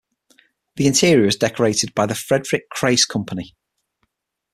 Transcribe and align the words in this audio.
The 0.77 0.87
interior 0.87 1.25
was 1.27 1.35
decorated 1.35 1.93
by 1.93 2.07
the 2.07 2.15
Frederick 2.15 2.63
Crace 2.75 3.07
Company. 3.07 3.53